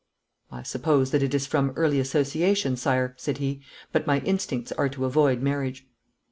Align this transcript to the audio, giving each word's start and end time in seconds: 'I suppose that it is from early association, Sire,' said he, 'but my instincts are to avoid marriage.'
'I 0.51 0.63
suppose 0.63 1.11
that 1.11 1.21
it 1.21 1.35
is 1.35 1.45
from 1.45 1.73
early 1.75 1.99
association, 1.99 2.75
Sire,' 2.75 3.13
said 3.17 3.37
he, 3.37 3.61
'but 3.91 4.07
my 4.07 4.19
instincts 4.21 4.71
are 4.71 4.89
to 4.89 5.05
avoid 5.05 5.43
marriage.' 5.43 5.87